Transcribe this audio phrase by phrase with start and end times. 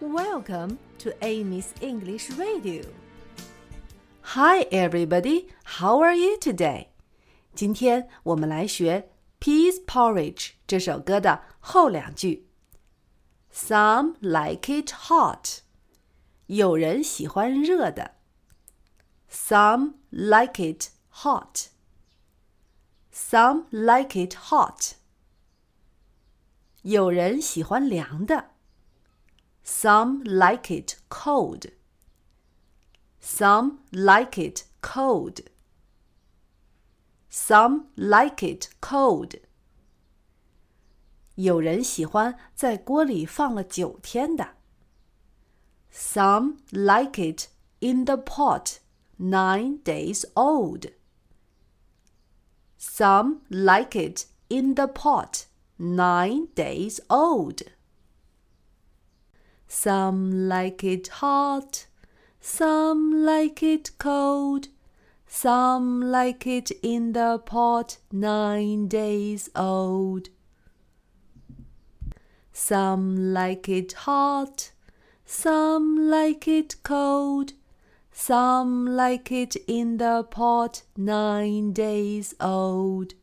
[0.00, 2.84] Welcome to Amy's English Radio.
[4.22, 5.48] Hi, everybody.
[5.62, 6.86] How are you today?
[7.54, 9.10] 今天我们来学
[9.44, 10.34] 《Peas Porridge》
[10.66, 12.48] 这首歌的后两句。
[13.52, 15.60] Some like it hot.
[19.28, 21.68] Some like it hot.
[23.12, 24.94] Some like it hot.
[26.80, 28.59] 有人喜欢凉的。
[29.62, 31.66] some like it cold.
[33.20, 35.40] Some like it cold.
[37.28, 39.40] Some like it cold.
[41.36, 44.56] 有人喜欢在锅里放了九天的。
[45.90, 47.48] Some like it
[47.80, 48.78] in the pot
[49.18, 50.92] nine days old.
[52.78, 55.46] Some like it in the pot
[55.78, 57.62] nine days old.
[59.82, 61.86] Some like it hot,
[62.38, 64.68] some like it cold,
[65.26, 70.28] some like it in the pot nine days old.
[72.52, 74.72] Some like it hot,
[75.24, 77.54] some like it cold,
[78.12, 83.14] some like it in the pot nine days old.